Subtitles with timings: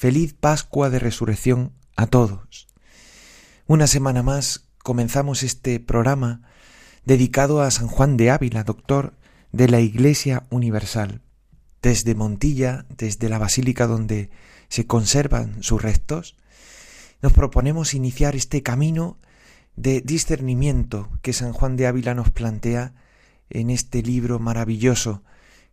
[0.00, 2.68] Feliz Pascua de Resurrección a todos.
[3.66, 6.40] Una semana más comenzamos este programa
[7.04, 9.12] dedicado a San Juan de Ávila, doctor
[9.52, 11.20] de la Iglesia Universal.
[11.82, 14.30] Desde Montilla, desde la basílica donde
[14.70, 16.34] se conservan sus restos,
[17.20, 19.18] nos proponemos iniciar este camino
[19.76, 22.94] de discernimiento que San Juan de Ávila nos plantea
[23.50, 25.22] en este libro maravilloso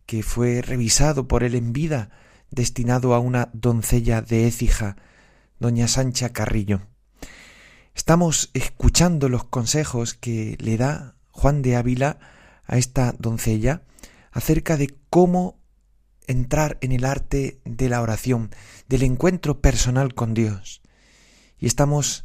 [0.04, 2.10] que fue revisado por él en vida
[2.50, 4.96] destinado a una doncella de Écija,
[5.58, 6.82] doña Sancha Carrillo.
[7.94, 12.18] Estamos escuchando los consejos que le da Juan de Ávila
[12.64, 13.82] a esta doncella
[14.30, 15.58] acerca de cómo
[16.26, 18.50] entrar en el arte de la oración,
[18.88, 20.82] del encuentro personal con Dios.
[21.58, 22.24] Y estamos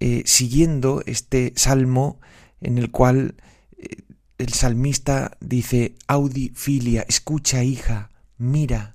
[0.00, 2.20] eh, siguiendo este salmo
[2.60, 3.36] en el cual
[3.76, 4.02] eh,
[4.38, 8.93] el salmista dice, Audi filia, escucha hija, mira,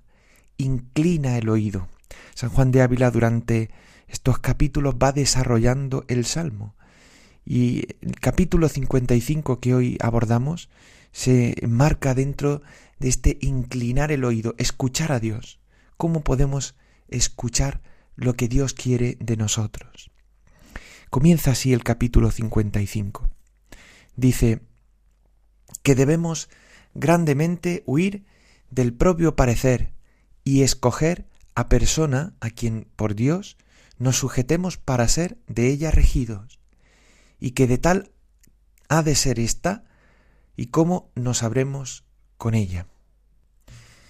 [0.59, 1.87] inclina el oído.
[2.35, 3.71] San Juan de Ávila durante
[4.07, 6.75] estos capítulos va desarrollando el Salmo.
[7.45, 10.69] Y el capítulo 55 que hoy abordamos
[11.11, 12.61] se marca dentro
[12.99, 15.59] de este inclinar el oído, escuchar a Dios.
[15.97, 16.75] ¿Cómo podemos
[17.07, 17.81] escuchar
[18.15, 20.11] lo que Dios quiere de nosotros?
[21.09, 23.29] Comienza así el capítulo 55.
[24.15, 24.61] Dice
[25.81, 26.49] que debemos
[26.93, 28.25] grandemente huir
[28.69, 29.91] del propio parecer
[30.49, 33.55] y escoger a persona a quien por Dios
[33.99, 36.59] nos sujetemos para ser de ella regidos,
[37.39, 38.09] y que de tal
[38.87, 39.83] ha de ser esta
[40.57, 42.03] y cómo nos habremos
[42.39, 42.87] con ella.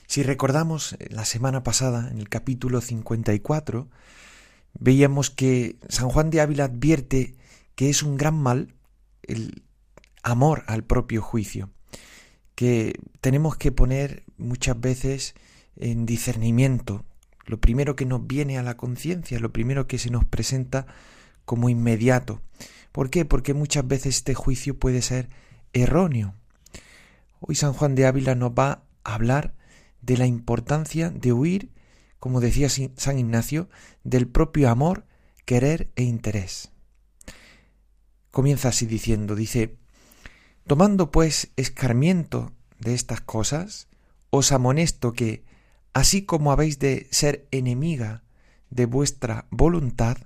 [0.07, 3.89] Si recordamos eh, la semana pasada, en el capítulo 54,
[4.79, 7.35] veíamos que San Juan de Ávila advierte
[7.75, 8.75] que es un gran mal
[9.23, 9.63] el
[10.23, 11.69] amor al propio juicio,
[12.55, 15.35] que tenemos que poner muchas veces
[15.79, 17.05] en discernimiento,
[17.45, 20.85] lo primero que nos viene a la conciencia, lo primero que se nos presenta
[21.45, 22.41] como inmediato.
[22.91, 23.25] ¿Por qué?
[23.25, 25.29] Porque muchas veces este juicio puede ser
[25.73, 26.35] erróneo.
[27.39, 29.55] Hoy San Juan de Ávila nos va a hablar
[30.01, 31.71] de la importancia de huir,
[32.19, 33.69] como decía San Ignacio,
[34.03, 35.05] del propio amor,
[35.45, 36.71] querer e interés.
[38.31, 39.77] Comienza así diciendo, dice,
[40.67, 43.87] Tomando pues escarmiento de estas cosas,
[44.29, 45.43] os amonesto que,
[45.93, 48.23] así como habéis de ser enemiga
[48.69, 50.17] de vuestra voluntad,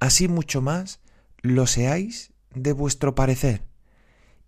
[0.00, 1.00] así mucho más
[1.40, 3.62] lo seáis de vuestro parecer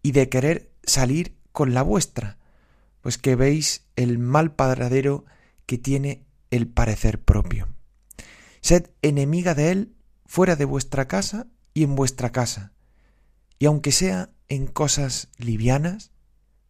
[0.02, 2.38] y de querer salir con la vuestra,
[3.00, 5.24] pues que veis el mal padradero
[5.66, 7.68] que tiene el parecer propio.
[8.60, 9.94] Sed enemiga de él
[10.26, 12.72] fuera de vuestra casa y en vuestra casa,
[13.58, 16.10] y aunque sea en cosas livianas,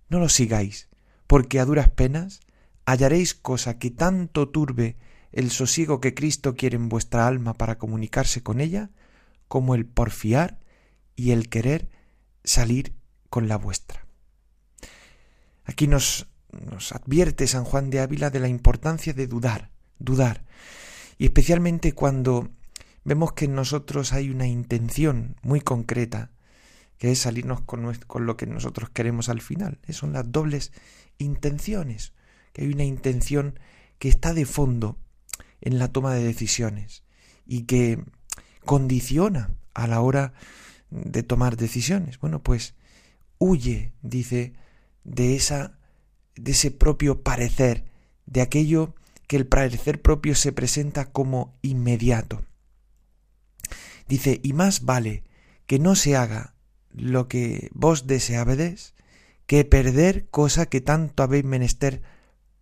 [0.08, 0.88] no lo sigáis,
[1.26, 2.40] porque a duras penas
[2.90, 4.96] hallaréis cosa que tanto turbe
[5.32, 8.90] el sosiego que Cristo quiere en vuestra alma para comunicarse con ella,
[9.46, 10.58] como el porfiar
[11.14, 11.88] y el querer
[12.42, 12.94] salir
[13.28, 14.06] con la vuestra.
[15.64, 16.26] Aquí nos,
[16.92, 20.44] advierte San Juan de Ávila de la importancia de dudar, dudar,
[21.16, 22.50] y especialmente cuando
[23.04, 26.32] vemos que en nosotros hay una intención muy concreta,
[26.98, 29.78] que es salirnos con, con lo que nosotros queremos al final.
[29.90, 30.72] Son las dobles
[31.18, 32.14] intenciones
[32.52, 33.58] que hay una intención
[33.98, 34.98] que está de fondo
[35.60, 37.04] en la toma de decisiones
[37.46, 38.02] y que
[38.64, 40.32] condiciona a la hora
[40.90, 42.18] de tomar decisiones.
[42.18, 42.74] Bueno, pues
[43.38, 44.54] huye, dice,
[45.04, 45.78] de esa
[46.36, 47.84] de ese propio parecer,
[48.26, 48.94] de aquello
[49.26, 52.44] que el parecer propio se presenta como inmediato.
[54.08, 55.24] Dice, y más vale
[55.66, 56.54] que no se haga
[56.92, 58.94] lo que vos deseábedes,
[59.46, 62.02] que perder cosa que tanto habéis menester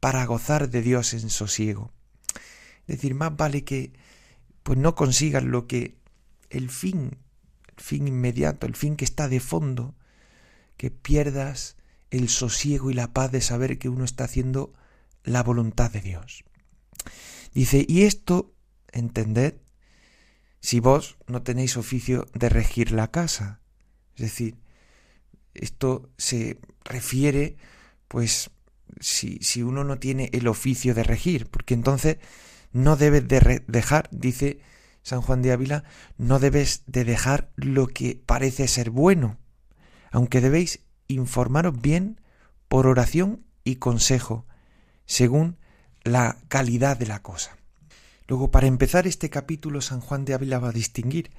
[0.01, 1.93] para gozar de Dios en sosiego.
[2.87, 3.93] Es decir, más vale que
[4.63, 5.97] pues no consigas lo que
[6.51, 7.19] el fin,
[7.77, 9.95] el fin inmediato, el fin que está de fondo,
[10.77, 11.77] que pierdas
[12.11, 14.73] el sosiego y la paz de saber que uno está haciendo
[15.25, 16.45] la voluntad de Dios.
[17.53, 18.55] Dice, y esto,
[18.93, 19.55] entended,
[20.61, 23.61] si vos no tenéis oficio de regir la casa.
[24.17, 24.59] Es decir,
[25.55, 27.57] esto se refiere
[28.09, 28.51] pues
[29.01, 32.19] si, si uno no tiene el oficio de regir, porque entonces
[32.73, 34.61] no debes de dejar, dice
[35.03, 35.85] San Juan de Ávila,
[36.17, 39.39] no debes de dejar lo que parece ser bueno,
[40.11, 42.21] aunque debéis informaros bien
[42.69, 44.47] por oración y consejo,
[45.07, 45.57] según
[46.05, 47.57] la calidad de la cosa.
[48.27, 51.31] Luego, para empezar este capítulo, San Juan de Ávila va a distinguir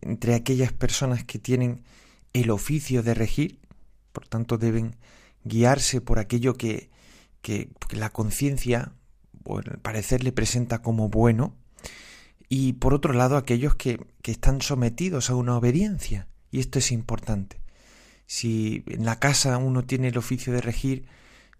[0.00, 1.84] entre aquellas personas que tienen
[2.32, 3.60] el oficio de regir,
[4.12, 4.96] por tanto deben
[5.44, 6.90] guiarse por aquello que,
[7.42, 8.92] que, la conciencia
[9.46, 11.56] el parecer le presenta como bueno,
[12.48, 16.92] y por otro lado aquellos que, que están sometidos a una obediencia, y esto es
[16.92, 17.60] importante.
[18.26, 21.06] Si en la casa uno tiene el oficio de regir,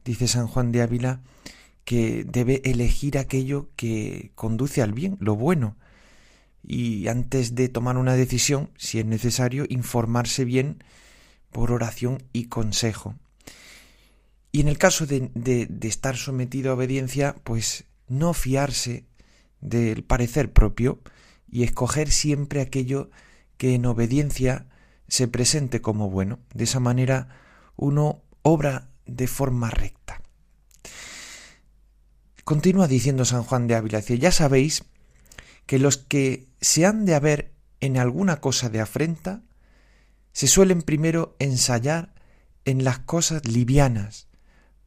[0.04, 1.22] dice San Juan de Ávila,
[1.84, 5.76] que debe elegir aquello que conduce al bien, lo bueno,
[6.62, 10.84] y antes de tomar una decisión, si es necesario, informarse bien
[11.50, 13.14] por oración y consejo.
[14.50, 19.04] Y en el caso de, de, estar sometido a obediencia, pues no fiarse
[19.60, 21.00] del parecer propio
[21.50, 23.10] y escoger siempre aquello
[23.56, 24.66] que en obediencia
[25.08, 26.38] se presente como bueno.
[26.54, 27.28] De esa manera
[27.76, 30.22] uno obra de forma recta.
[32.44, 34.84] Continúa diciendo San Juan de Ávila, ya sabéis
[35.66, 39.42] que los que se han de haber en alguna cosa de afrenta,
[40.32, 42.14] se suelen primero ensayar
[42.64, 44.27] en las cosas livianas,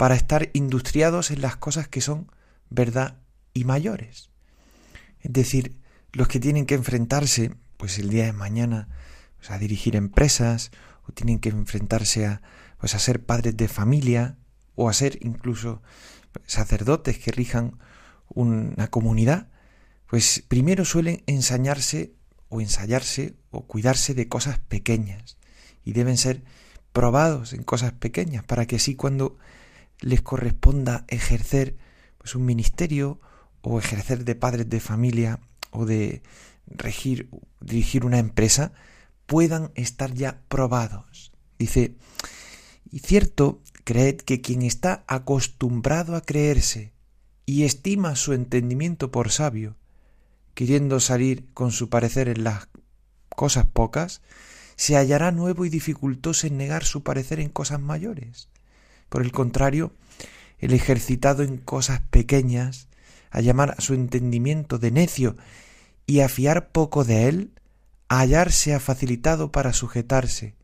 [0.02, 2.32] para estar industriados en las cosas que son
[2.72, 3.20] verdad
[3.54, 4.32] y mayores.
[5.20, 5.78] Es decir,
[6.12, 8.88] los que tienen que enfrentarse, pues el día de mañana,
[9.38, 10.72] pues, a dirigir empresas,
[11.08, 12.42] o tienen que enfrentarse a,
[12.80, 14.38] pues a ser padres de familia,
[14.74, 15.84] o a ser incluso
[16.48, 17.78] sacerdotes que rijan
[18.28, 19.50] una comunidad,
[20.08, 22.16] pues primero suelen ensañarse
[22.50, 25.38] o ensayarse o cuidarse de cosas pequeñas
[25.86, 26.44] y deben ser
[26.92, 29.38] probados en cosas pequeñas para que así cuando
[30.02, 31.78] les corresponda ejercer
[32.18, 33.20] pues un ministerio
[33.62, 35.40] o ejercer de padres de familia
[35.72, 36.22] o de
[36.68, 38.74] regir dirigir una empresa
[39.26, 41.32] puedan estar ya probados.
[41.58, 41.96] Dice,
[42.92, 46.94] y cierto Creed que quien está acostumbrado a creerse
[47.46, 49.76] y estima su entendimiento por sabio,
[50.54, 52.68] queriendo salir con su parecer en las
[53.30, 54.22] cosas pocas,
[54.76, 58.50] se hallará nuevo y dificultoso en negar su parecer en cosas mayores.
[59.12, 59.92] Por el contrario,
[60.58, 62.88] el ejercitado en cosas pequeñas,
[63.30, 65.36] a llamar a su entendimiento de necio
[66.06, 67.52] y a fiar poco de él,
[68.08, 70.56] a hallarse ha facilitado para sujetarse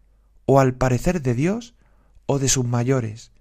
[0.46, 1.76] o al parecer de Dios
[2.26, 3.34] o de sus mayores,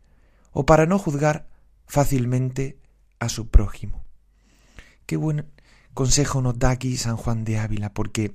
[0.50, 1.46] o para no juzgar
[1.86, 2.76] fácilmente
[3.20, 4.04] a su prójimo.
[5.06, 5.46] Qué buen
[5.94, 8.34] consejo nos da aquí San Juan de Ávila, porque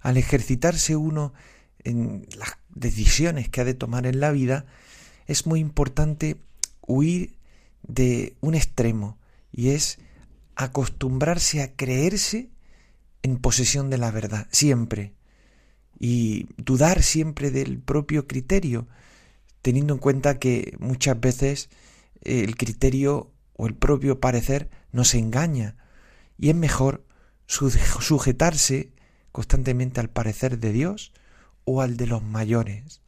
[0.00, 1.34] al ejercitarse uno
[1.84, 4.66] en las decisiones que ha de tomar en la vida,
[5.30, 6.36] es muy importante
[6.84, 7.36] huir
[7.86, 9.16] de un extremo,
[9.52, 9.98] y es
[10.56, 12.50] acostumbrarse a creerse
[13.22, 15.14] en posesión de la verdad, siempre,
[15.98, 18.88] y dudar siempre del propio criterio,
[19.62, 21.68] teniendo en cuenta que muchas veces
[22.22, 25.76] eh, el criterio o el propio parecer nos engaña.
[26.38, 27.04] Y es mejor
[27.46, 28.92] sujetarse
[29.30, 31.12] constantemente al parecer de Dios
[31.64, 33.02] o al de los mayores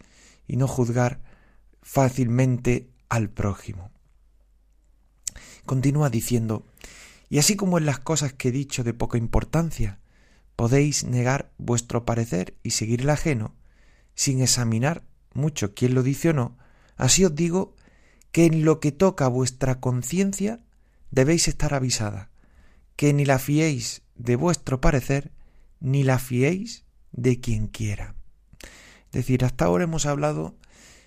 [0.46, 1.31] y no juzgar
[1.82, 3.90] fácilmente al prójimo.
[5.66, 6.64] Continúa diciendo,
[7.28, 9.98] y así como en las cosas que he dicho de poca importancia,
[10.56, 13.54] podéis negar vuestro parecer y seguir el ajeno,
[14.14, 16.56] sin examinar mucho quién lo dice o no,
[16.96, 17.74] así os digo
[18.32, 20.60] que en lo que toca a vuestra conciencia
[21.10, 22.30] debéis estar avisada,
[22.96, 25.32] que ni la fiéis de vuestro parecer,
[25.80, 28.14] ni la fiéis de quien quiera.
[29.06, 30.56] Es decir, hasta ahora hemos hablado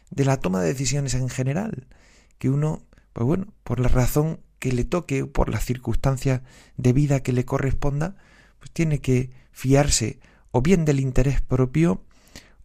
[0.09, 1.87] de la toma de decisiones en general,
[2.37, 2.83] que uno,
[3.13, 6.41] pues bueno, por la razón que le toque, por las circunstancias
[6.77, 8.15] de vida que le corresponda,
[8.59, 10.19] pues tiene que fiarse
[10.51, 12.03] o bien del interés propio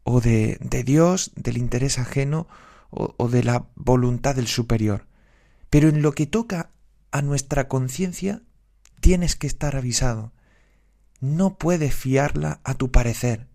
[0.03, 2.47] o de, de Dios, del interés ajeno
[2.91, 5.07] o, o de la voluntad del superior.
[5.69, 6.71] Pero en lo que toca
[7.11, 8.43] a nuestra conciencia,
[9.01, 10.33] tienes que estar avisado.
[11.21, 13.49] No puedes fiarla a tu parecer,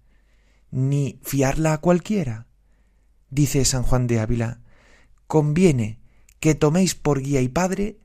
[0.71, 2.47] ni fiarla a cualquiera.
[3.29, 4.61] Dice San Juan de Ávila,
[5.27, 5.99] conviene
[6.39, 7.97] que toméis por guía y padre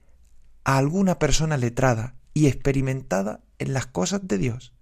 [0.65, 4.73] a alguna persona letrada y experimentada en las cosas de Dios,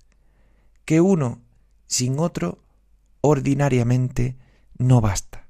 [0.84, 1.42] que uno
[1.86, 2.62] sin otro
[3.20, 4.36] ordinariamente
[4.76, 5.48] no basta.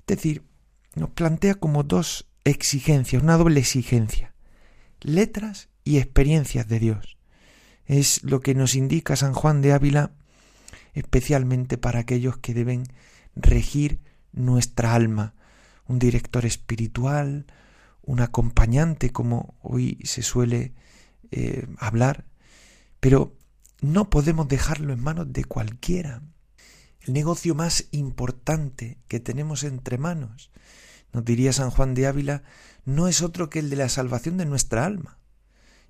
[0.00, 0.44] Es decir,
[0.94, 4.34] nos plantea como dos exigencias, una doble exigencia,
[5.00, 7.16] letras y experiencias de Dios.
[7.86, 10.12] Es lo que nos indica San Juan de Ávila,
[10.92, 12.84] especialmente para aquellos que deben
[13.34, 14.00] regir
[14.32, 15.34] nuestra alma,
[15.86, 17.46] un director espiritual,
[18.02, 20.74] un acompañante, como hoy se suele
[21.30, 22.26] eh, hablar,
[23.00, 23.36] pero
[23.80, 26.22] no podemos dejarlo en manos de cualquiera.
[27.00, 30.50] El negocio más importante que tenemos entre manos,
[31.12, 32.42] nos diría San Juan de Ávila,
[32.84, 35.18] no es otro que el de la salvación de nuestra alma.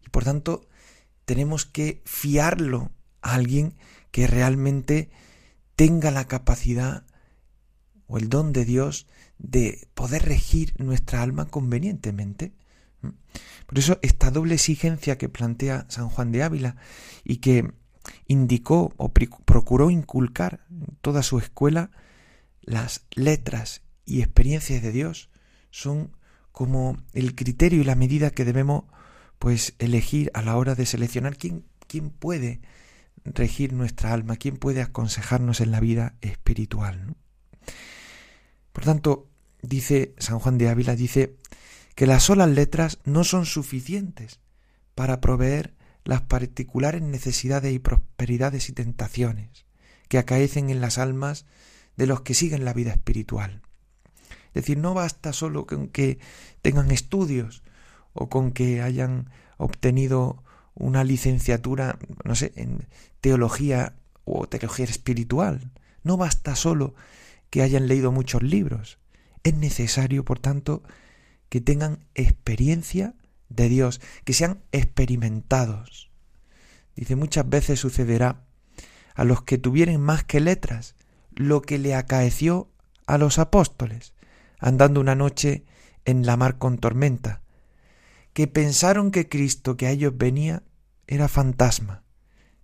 [0.05, 0.69] Y por tanto,
[1.25, 3.75] tenemos que fiarlo a alguien
[4.11, 5.11] que realmente
[5.77, 7.05] tenga la capacidad
[8.13, 9.07] o el don de Dios
[9.39, 12.53] de poder regir nuestra alma convenientemente.
[13.67, 16.77] Por eso esta doble exigencia que plantea San Juan de Ávila
[17.25, 17.73] y que
[18.27, 21.91] indicó o procuró inculcar en toda su escuela,
[22.61, 25.31] las letras y experiencias de Dios
[25.71, 26.15] son
[26.53, 28.85] como el criterio y la medida que debemos
[29.39, 32.61] pues elegir a la hora de seleccionar quién, quién puede
[33.25, 37.17] regir nuestra alma, quién puede aconsejarnos en la vida espiritual.
[38.73, 39.29] Por tanto,
[39.63, 41.37] dice San Juan de Ávila, dice
[41.95, 44.41] que las solas letras no son suficientes
[44.95, 45.75] para proveer
[46.05, 49.67] las particulares necesidades y prosperidades y tentaciones
[50.09, 51.47] que acaecen en las almas
[51.97, 53.63] de los que siguen la vida espiritual.
[54.49, 56.19] Es decir, no basta solo con que
[56.61, 57.63] tengan estudios
[58.13, 60.43] o con que hayan obtenido
[60.75, 62.87] una licenciatura, no sé, en
[63.21, 65.71] teología o teología espiritual.
[66.03, 66.95] No basta solo
[67.53, 68.99] que hayan leído muchos libros.
[69.43, 70.83] Es necesario, por tanto,
[71.51, 73.15] que tengan experiencia
[73.51, 76.11] de Dios, que sean experimentados.
[76.97, 78.47] Dice, muchas veces sucederá
[79.15, 80.95] a los que tuvieren más que letras
[81.31, 82.71] lo que le acaeció
[83.07, 84.15] a los apóstoles,
[84.59, 85.67] andando una noche
[86.07, 87.43] en la mar con tormenta,
[88.33, 90.63] que pensaron que Cristo que a ellos venía
[91.07, 92.03] era fantasma,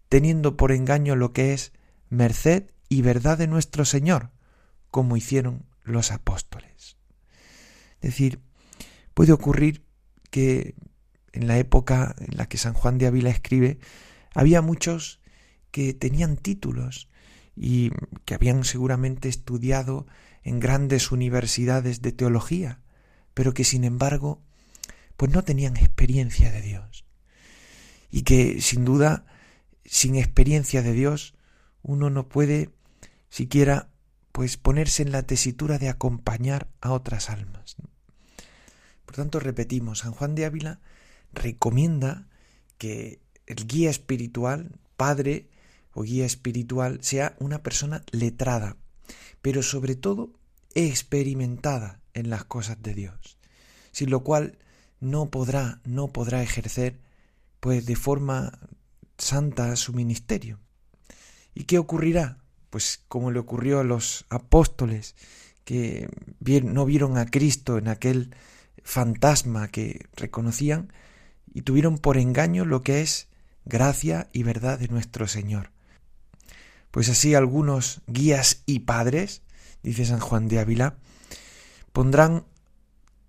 [0.09, 1.75] teniendo por engaño lo que es
[2.09, 4.31] merced y verdad de nuestro Señor,
[4.91, 6.97] como hicieron los apóstoles.
[8.01, 8.41] Es decir,
[9.15, 9.85] puede ocurrir
[10.31, 10.75] que
[11.33, 13.79] en la época en la que San Juan de Ávila escribe,
[14.35, 15.21] había muchos
[15.71, 17.09] que tenían títulos
[17.57, 17.91] y
[18.25, 20.07] que habían seguramente estudiado
[20.43, 22.81] en grandes universidades de teología,
[23.35, 24.43] pero que sin embargo
[25.17, 27.05] pues no tenían experiencia de Dios.
[28.11, 29.27] Y que sin duda
[29.85, 31.35] sin experiencia de Dios
[31.83, 32.71] uno no puede
[33.29, 33.91] siquiera
[34.39, 37.75] pues ponerse en la tesitura de acompañar a otras almas.
[39.05, 40.79] Por tanto, repetimos, San Juan de Ávila
[41.33, 42.29] recomienda
[42.79, 45.51] que el guía espiritual, padre
[45.93, 48.77] o guía espiritual, sea una persona letrada,
[49.43, 50.31] pero sobre todo
[50.73, 53.39] experimentada en las cosas de Dios,
[53.91, 54.57] sin lo cual
[55.01, 57.01] no podrá, no podrá ejercer
[57.59, 58.57] pues de forma
[59.17, 60.61] santa su ministerio.
[61.55, 62.39] ¿Y qué ocurrirá?
[62.71, 65.15] Pues como le ocurrió a los apóstoles
[65.65, 66.09] que
[66.65, 68.35] no vieron a Cristo en aquel
[68.83, 70.93] fantasma que reconocían
[71.53, 73.29] y tuvieron por engaño lo que es
[73.65, 75.71] gracia y verdad de nuestro Señor.
[76.91, 79.43] Pues así algunos guías y padres,
[79.83, 80.97] dice San Juan de Ávila,
[81.93, 82.45] pondrán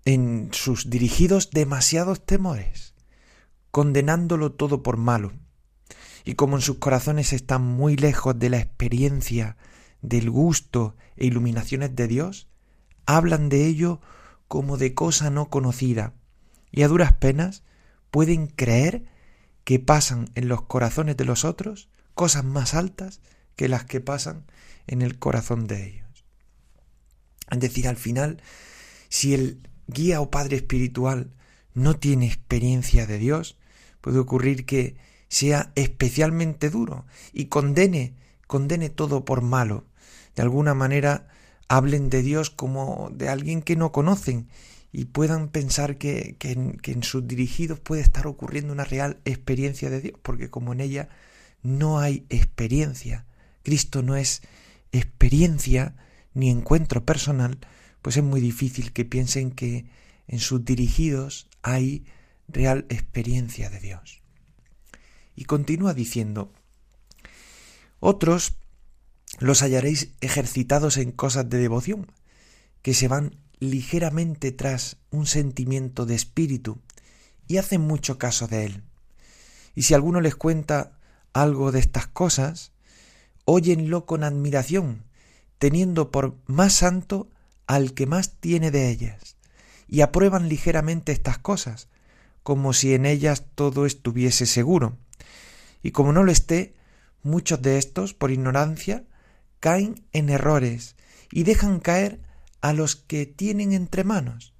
[0.04, 2.94] en sus dirigidos demasiados temores,
[3.70, 5.32] condenándolo todo por malo.
[6.24, 9.56] Y como en sus corazones están muy lejos de la experiencia,
[10.02, 12.48] del gusto e iluminaciones de Dios,
[13.06, 14.00] hablan de ello
[14.48, 16.14] como de cosa no conocida,
[16.72, 17.62] y a duras penas
[18.10, 19.04] pueden creer
[19.64, 23.20] que pasan en los corazones de los otros cosas más altas
[23.56, 24.44] que las que pasan
[24.86, 26.24] en el corazón de ellos.
[27.50, 28.42] Es decir, al final,
[29.08, 31.34] si el guía o padre espiritual
[31.74, 33.58] no tiene experiencia de Dios,
[34.00, 34.96] puede ocurrir que
[35.30, 38.14] sea especialmente duro y condene,
[38.46, 39.86] condene todo por malo.
[40.34, 41.28] De alguna manera
[41.68, 44.48] hablen de Dios como de alguien que no conocen
[44.92, 50.18] y puedan pensar que, en, sus dirigidos puede estar ocurriendo una real experiencia de Dios,
[50.20, 51.08] porque como en ella
[51.62, 53.24] no hay experiencia,
[53.62, 54.42] Cristo no es
[54.90, 55.94] experiencia
[56.34, 57.58] ni encuentro personal,
[58.02, 59.86] pues es muy difícil que piensen que
[60.26, 62.04] en sus dirigidos hay
[62.48, 64.19] real experiencia de Dios.
[65.40, 66.52] Y continúa diciendo,
[67.98, 68.58] otros
[69.38, 72.12] los hallaréis ejercitados en cosas de devoción,
[72.82, 76.78] que se van ligeramente tras un sentimiento de espíritu
[77.48, 78.82] y hacen mucho caso de él.
[79.74, 80.98] Y si alguno les cuenta
[81.32, 82.72] algo de estas cosas,
[83.46, 85.04] óyenlo con admiración,
[85.56, 87.30] teniendo por más santo
[87.66, 89.36] al que más tiene de ellas,
[89.88, 91.88] y aprueban ligeramente estas cosas,
[92.42, 94.98] como si en ellas todo estuviese seguro.
[95.82, 96.74] Y como no lo esté,
[97.22, 99.04] muchos de estos, por ignorancia,
[99.60, 100.96] caen en errores
[101.30, 102.20] y dejan caer
[102.60, 104.54] a los que tienen entre manos,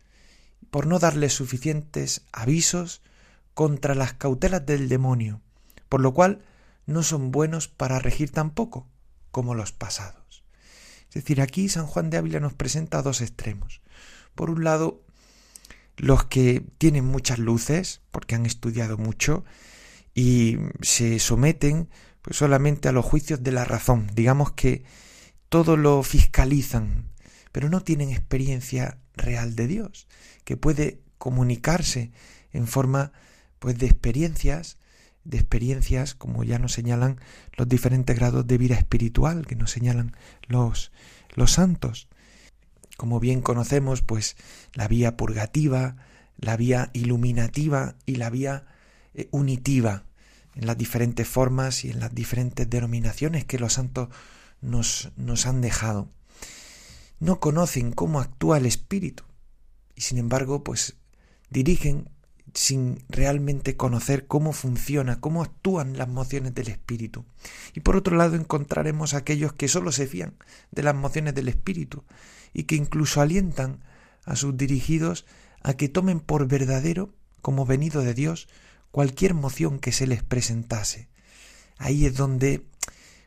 [0.71, 3.03] por no darles suficientes avisos
[3.55, 5.43] contra las cautelas del demonio,
[5.89, 6.43] por lo cual
[6.87, 8.89] no son buenos para regir tampoco,
[9.31, 10.45] como los pasados.
[11.09, 13.83] Es decir, aquí San Juan de Ávila nos presenta dos extremos.
[14.35, 15.03] Por un lado,
[15.97, 19.45] los que tienen muchas luces, porque han estudiado mucho,
[20.15, 21.89] y se someten
[22.23, 24.11] pues, solamente a los juicios de la razón.
[24.15, 24.85] Digamos que
[25.49, 27.11] todo lo fiscalizan,
[27.53, 30.07] pero no tienen experiencia real de Dios,
[30.45, 32.13] que puede comunicarse
[32.53, 33.13] en forma
[33.59, 34.79] pues de experiencias,
[35.25, 37.21] de experiencias como ya nos señalan
[37.57, 40.17] los diferentes grados de vida espiritual que nos señalan
[40.49, 40.93] los
[41.35, 42.09] los santos.
[42.97, 44.37] Como bien conocemos, pues
[44.75, 45.97] la vía purgativa,
[46.37, 48.67] la vía iluminativa y la vía
[49.15, 50.05] eh, unitiva
[50.55, 54.09] en las diferentes formas y en las diferentes denominaciones que los santos
[54.61, 56.09] nos, nos han dejado.
[57.19, 59.25] No conocen cómo actúa el Espíritu
[59.95, 60.97] y sin embargo pues
[61.51, 62.09] dirigen
[62.55, 67.25] sin realmente conocer cómo funciona, cómo actúan las mociones del Espíritu.
[67.75, 70.35] Y por otro lado encontraremos aquellos que sólo se fían
[70.71, 72.05] de las mociones del Espíritu
[72.53, 73.85] y que incluso alientan
[74.25, 75.27] a sus dirigidos
[75.63, 78.49] a que tomen por verdadero, como venido de Dios,
[78.91, 81.09] cualquier moción que se les presentase.
[81.79, 82.67] Ahí es donde,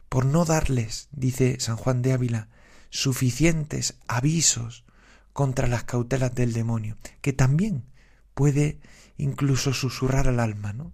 [0.09, 2.49] por no darles, dice San Juan de Ávila,
[2.89, 4.85] suficientes avisos
[5.33, 7.85] contra las cautelas del demonio, que también
[8.33, 8.79] puede
[9.17, 10.93] incluso susurrar al alma, ¿no?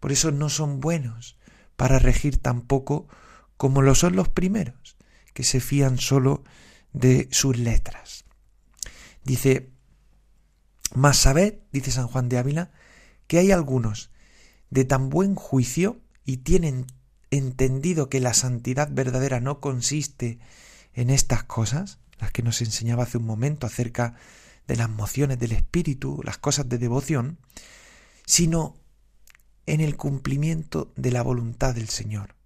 [0.00, 1.38] Por eso no son buenos
[1.76, 3.08] para regir tampoco
[3.56, 4.96] como lo son los primeros,
[5.32, 6.44] que se fían solo
[6.92, 8.24] de sus letras.
[9.24, 9.70] Dice,
[10.94, 12.72] mas sabed, dice San Juan de Ávila,
[13.26, 14.10] que hay algunos
[14.70, 16.86] de tan buen juicio y tienen
[17.30, 20.38] entendido que la santidad verdadera no consiste
[20.92, 24.14] en estas cosas, las que nos enseñaba hace un momento acerca
[24.66, 27.38] de las mociones del espíritu, las cosas de devoción,
[28.24, 28.76] sino
[29.66, 32.36] en el cumplimiento de la voluntad del Señor.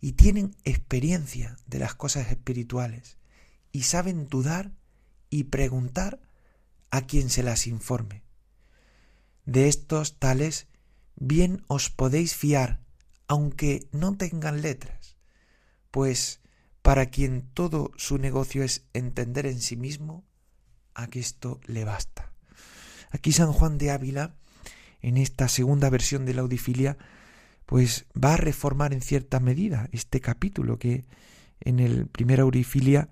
[0.00, 3.16] Y tienen experiencia de las cosas espirituales
[3.72, 4.72] y saben dudar
[5.30, 6.20] y preguntar
[6.90, 8.22] a quien se las informe.
[9.48, 10.66] De estos tales
[11.16, 12.82] bien os podéis fiar,
[13.28, 15.16] aunque no tengan letras,
[15.90, 16.42] pues
[16.82, 20.26] para quien todo su negocio es entender en sí mismo,
[20.92, 22.30] a que esto le basta.
[23.10, 24.34] Aquí San Juan de Ávila,
[25.00, 26.98] en esta segunda versión de la audifilia,
[27.64, 31.06] pues va a reformar en cierta medida este capítulo que
[31.60, 33.08] en el primer audifilia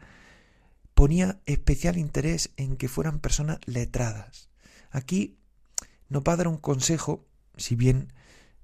[0.92, 4.50] ponía especial interés en que fueran personas letradas.
[4.90, 5.38] Aquí
[6.08, 8.12] nos va a dar un consejo, si bien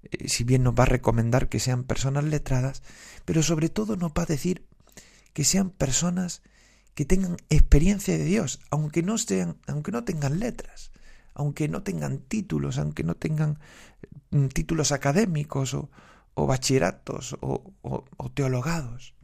[0.02, 2.83] eh, si bien nos va a recomendar que sean personas letradas,
[3.24, 4.66] pero sobre todo nos va a decir
[5.33, 6.42] que sean personas
[6.94, 10.92] que tengan experiencia de Dios, aunque no sean, aunque no tengan letras,
[11.35, 13.59] aunque no tengan títulos, aunque no tengan
[14.31, 15.88] mm, títulos académicos o,
[16.35, 19.14] bachilleratos o, o teologados.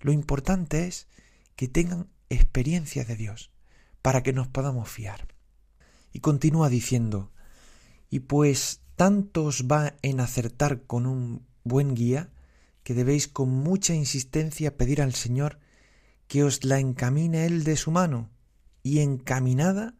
[0.00, 1.08] Lo importante es
[1.56, 3.50] que tengan experiencia de Dios
[4.02, 5.28] para que nos podamos fiar.
[6.12, 7.32] Y continúa diciendo,
[8.10, 12.30] y pues tanto os va en acertar con un buen guía,
[12.82, 15.58] que debéis con mucha insistencia pedir al Señor
[16.26, 18.30] que os la encamine él de su mano,
[18.82, 19.94] y encaminada,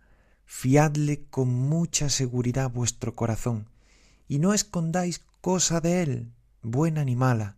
[0.44, 3.68] fiadle con mucha seguridad vuestro corazón,
[4.26, 7.56] y no escondáis cosa de él, buena ni mala,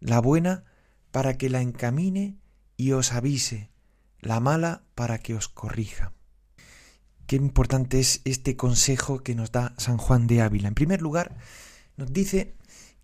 [0.00, 0.64] la buena
[1.10, 2.38] para que la encamine
[2.76, 3.70] y os avise,
[4.20, 6.12] la mala para que os corrija.
[7.30, 10.66] Qué importante es este consejo que nos da San Juan de Ávila.
[10.66, 11.36] En primer lugar,
[11.96, 12.56] nos dice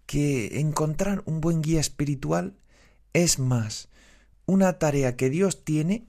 [0.05, 2.57] que encontrar un buen guía espiritual
[3.12, 3.89] es más
[4.45, 6.09] una tarea que Dios tiene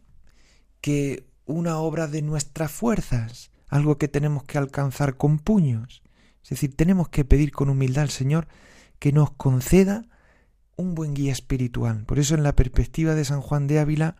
[0.82, 6.02] que una obra de nuestras fuerzas, algo que tenemos que alcanzar con puños.
[6.42, 8.48] Es decir, tenemos que pedir con humildad al Señor
[8.98, 10.08] que nos conceda
[10.76, 12.04] un buen guía espiritual.
[12.06, 14.16] Por eso en la perspectiva de San Juan de Ávila,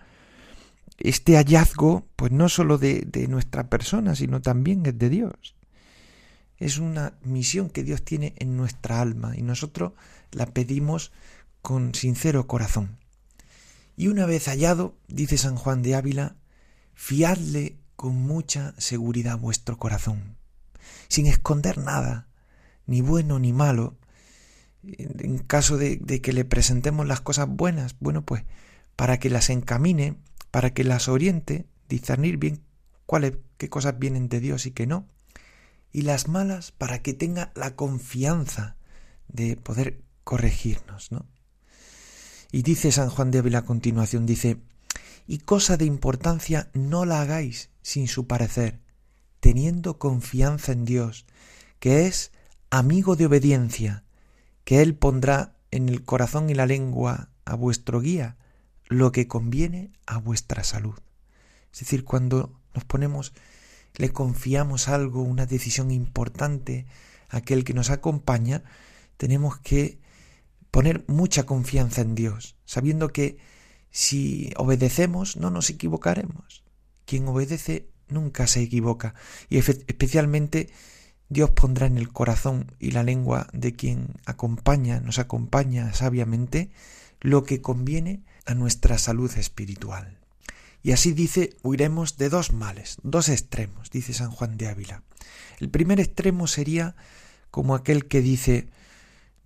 [0.98, 5.56] este hallazgo, pues no sólo de, de nuestra persona, sino también es de Dios.
[6.58, 9.94] Es una misión que Dios tiene en nuestra alma y nosotros
[10.32, 11.12] la pedimos
[11.62, 12.98] con sincero corazón.
[13.96, 16.36] Y una vez hallado, dice San Juan de Ávila,
[16.94, 20.38] fiadle con mucha seguridad vuestro corazón,
[21.08, 22.28] sin esconder nada,
[22.86, 23.98] ni bueno ni malo.
[24.84, 28.44] En caso de, que le presentemos las cosas buenas, bueno, pues
[28.96, 30.16] para que las encamine,
[30.58, 32.64] para que las oriente, discernir bien
[33.06, 35.08] cuáles, qué cosas vienen de Dios y qué no,
[35.92, 38.76] y las malas para que tenga la confianza
[39.28, 41.28] de poder corregirnos, ¿no?
[42.52, 44.58] Y dice San Juan de Ávila a continuación, dice,
[45.28, 48.80] y cosa de importancia no la hagáis sin su parecer,
[49.40, 51.28] teniendo confianza en Dios,
[51.78, 52.32] que es
[52.72, 54.06] amigo de obediencia,
[54.64, 58.38] que Él pondrá en el corazón y la lengua a vuestro guía
[58.88, 61.00] lo que conviene a vuestra salud.
[61.74, 63.34] Es decir, cuando nos ponemos,
[63.96, 66.86] le confiamos algo, una decisión importante
[67.30, 68.64] a aquel que nos acompaña,
[69.18, 70.00] tenemos que
[70.72, 73.38] poner mucha confianza en Dios, sabiendo que
[73.90, 76.64] si obedecemos no nos equivocaremos.
[77.06, 79.16] Quien obedece nunca se equivoca
[79.50, 80.70] y especialmente
[81.30, 86.70] Dios pondrá en el corazón y la lengua de quien acompaña, nos acompaña sabiamente,
[87.20, 90.18] lo que conviene a nuestra salud espiritual.
[90.82, 95.04] Y así dice, huiremos de dos males, dos extremos, dice San Juan de Ávila.
[95.60, 96.96] El primer extremo sería
[97.52, 98.70] como aquel que dice,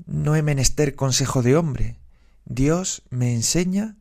[0.06, 1.98] no he menester consejo de hombre,
[2.46, 3.98] Dios me enseña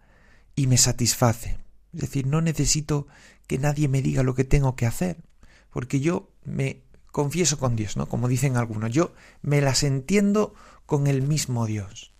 [0.54, 1.58] y me satisface.
[1.94, 3.06] Es decir, no necesito
[3.46, 5.16] que nadie me diga lo que tengo que hacer,
[5.70, 8.06] porque yo me confieso con Dios, ¿no?
[8.06, 10.54] Como dicen algunos, yo me las entiendo
[10.86, 12.12] con el mismo Dios.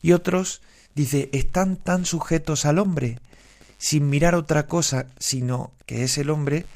[0.00, 0.62] Y otros,
[0.94, 3.18] dice, están tan sujetos al hombre,
[3.78, 6.66] sin mirar otra cosa, sino que es el hombre,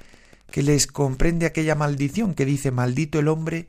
[0.50, 3.68] que les comprende aquella maldición que dice, maldito el hombre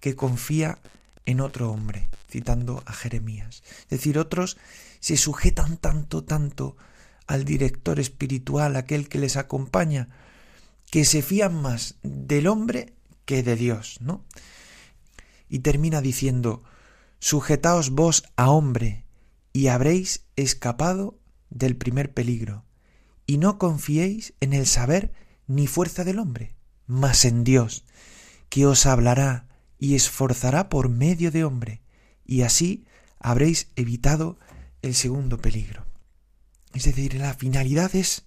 [0.00, 0.78] que confía
[1.24, 3.62] en otro hombre, citando a Jeremías.
[3.82, 4.56] Es decir, otros
[5.00, 6.76] se sujetan tanto, tanto
[7.26, 10.08] al director espiritual, aquel que les acompaña,
[10.90, 12.92] que se fían más del hombre
[13.24, 14.24] que de Dios, ¿no?
[15.48, 16.62] Y termina diciendo,
[17.18, 19.05] sujetaos vos a hombre,
[19.56, 22.66] y habréis escapado del primer peligro,
[23.26, 25.14] y no confiéis en el saber
[25.46, 26.54] ni fuerza del hombre,
[26.86, 27.86] mas en Dios,
[28.50, 31.80] que os hablará y esforzará por medio de hombre,
[32.26, 32.84] y así
[33.18, 34.38] habréis evitado
[34.82, 35.86] el segundo peligro.
[36.74, 38.26] Es decir, la finalidad es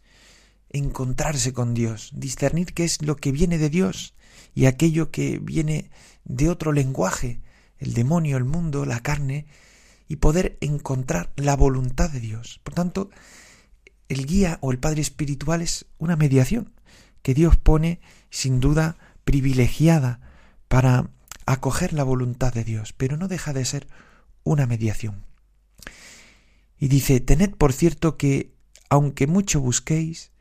[0.72, 4.16] encontrarse con Dios, discernir qué es lo que viene de Dios
[4.56, 5.92] y aquello que viene
[6.24, 7.40] de otro lenguaje,
[7.78, 9.46] el demonio, el mundo, la carne,
[10.10, 12.60] y poder encontrar la voluntad de Dios.
[12.64, 13.12] Por tanto,
[14.10, 16.74] el guía o el Padre Espiritual es una mediación
[17.22, 20.20] que Dios pone sin duda privilegiada
[20.68, 21.12] para
[21.46, 23.88] acoger la voluntad de Dios, pero no deja de ser
[24.44, 25.24] una mediación.
[26.80, 28.52] Y dice, tened por cierto que,
[28.90, 30.32] aunque mucho busquéis,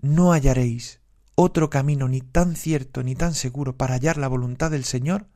[0.00, 1.00] no hallaréis
[1.34, 5.26] otro camino ni tan cierto ni tan seguro para hallar la voluntad del Señor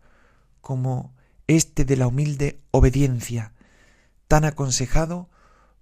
[0.62, 1.14] como
[1.46, 3.52] este de la humilde obediencia,
[4.32, 5.28] tan aconsejado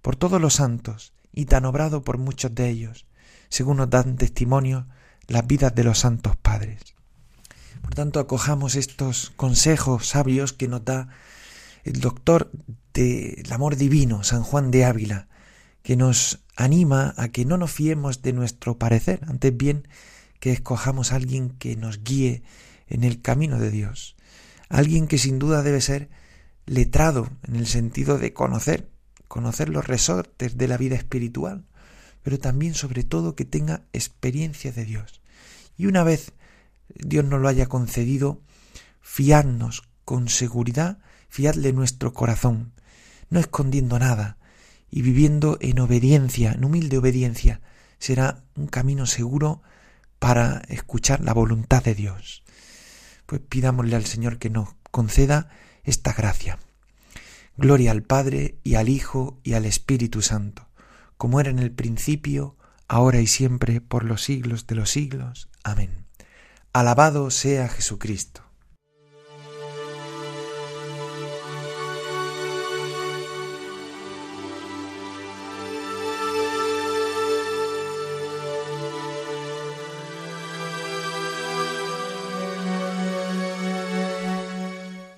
[0.01, 3.05] por todos los santos y tan obrado por muchos de ellos,
[3.47, 4.89] según nos dan testimonio
[5.27, 6.81] las vidas de los santos padres.
[7.81, 11.07] Por tanto, acojamos estos consejos sabios que nos da
[11.85, 12.51] el doctor
[12.93, 15.29] del amor divino, San Juan de Ávila,
[15.81, 19.87] que nos anima a que no nos fiemos de nuestro parecer, antes bien
[20.41, 22.43] que escojamos a alguien que nos guíe
[22.87, 24.17] en el camino de Dios,
[24.67, 26.09] alguien que sin duda debe ser
[26.71, 28.89] letrado en el sentido de conocer,
[29.27, 31.65] conocer los resortes de la vida espiritual,
[32.23, 35.21] pero también sobre todo que tenga experiencia de Dios.
[35.75, 36.31] Y una vez
[36.87, 38.41] Dios nos lo haya concedido,
[39.01, 42.73] fiarnos con seguridad fiadle nuestro corazón,
[43.29, 44.37] no escondiendo nada,
[44.89, 47.61] y viviendo en obediencia, en humilde obediencia,
[47.99, 49.61] será un camino seguro
[50.19, 52.43] para escuchar la voluntad de Dios.
[53.25, 55.49] Pues pidámosle al Señor que nos conceda
[55.83, 56.59] esta gracia.
[57.57, 60.67] Gloria al Padre y al Hijo y al Espíritu Santo,
[61.17, 62.55] como era en el principio,
[62.87, 65.49] ahora y siempre, por los siglos de los siglos.
[65.63, 66.05] Amén.
[66.73, 68.43] Alabado sea Jesucristo.